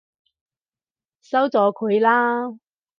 [1.21, 2.57] 收咗佢啦！